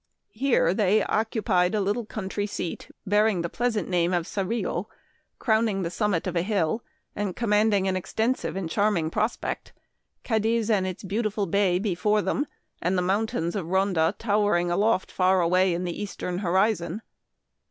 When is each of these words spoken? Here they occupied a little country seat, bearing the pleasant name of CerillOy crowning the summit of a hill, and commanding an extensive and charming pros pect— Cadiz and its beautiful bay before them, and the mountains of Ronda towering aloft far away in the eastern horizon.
Here 0.33 0.73
they 0.73 1.03
occupied 1.03 1.75
a 1.75 1.79
little 1.79 2.07
country 2.07 2.47
seat, 2.47 2.89
bearing 3.05 3.43
the 3.43 3.49
pleasant 3.49 3.87
name 3.87 4.13
of 4.13 4.25
CerillOy 4.25 4.87
crowning 5.37 5.83
the 5.83 5.91
summit 5.91 6.25
of 6.25 6.35
a 6.35 6.41
hill, 6.41 6.83
and 7.15 7.35
commanding 7.35 7.87
an 7.87 7.95
extensive 7.95 8.55
and 8.55 8.67
charming 8.67 9.11
pros 9.11 9.37
pect— 9.37 9.73
Cadiz 10.23 10.71
and 10.71 10.87
its 10.87 11.03
beautiful 11.03 11.45
bay 11.45 11.77
before 11.77 12.23
them, 12.23 12.47
and 12.81 12.97
the 12.97 13.03
mountains 13.03 13.55
of 13.55 13.67
Ronda 13.67 14.15
towering 14.17 14.71
aloft 14.71 15.11
far 15.11 15.39
away 15.39 15.71
in 15.71 15.83
the 15.83 16.01
eastern 16.01 16.39
horizon. 16.39 17.03